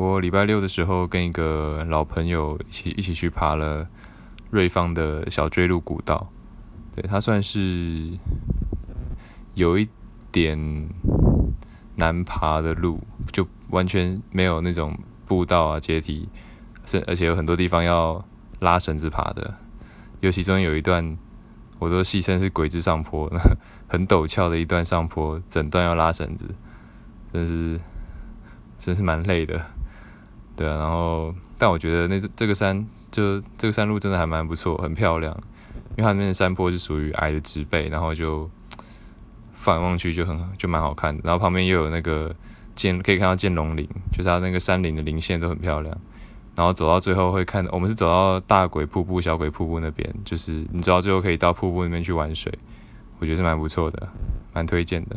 [0.00, 3.86] 我礼拜六的时候跟一个老朋友一起一起去爬了
[4.48, 6.26] 瑞芳的小追路古道，
[6.96, 8.10] 对，它算是
[9.52, 9.86] 有一
[10.32, 10.88] 点
[11.96, 12.98] 难爬的路，
[13.30, 16.26] 就完全没有那种步道啊阶梯，
[16.86, 18.24] 是而且有很多地方要
[18.60, 19.54] 拉绳子爬的，
[20.20, 21.18] 尤其中有一段，
[21.78, 23.30] 我都戏称是鬼子上坡，
[23.86, 26.48] 很陡峭的一段上坡，整段要拉绳子，
[27.30, 27.78] 真是
[28.78, 29.60] 真是蛮累的。
[30.60, 35.34] 对啊，然后但我觉得那这个山就这个山路真的还蛮不错，很漂亮，
[35.96, 38.46] 因为它那边的山坡是属于矮的植被，然后就
[39.54, 42.36] 反望去就很就蛮好看的，然后旁边又有那个
[42.74, 45.98] 剑，可以看到剑龙岭，就是它那个山林的林线都很漂亮，
[46.54, 52.52] 然后走到最后会看，我们是走到大鬼瀑布、小鬼瀑布那边，就是你走到最后可以到瀑布那边去玩水，
[53.18, 54.06] 我觉得是蛮不错的，
[54.52, 55.16] 蛮推荐的。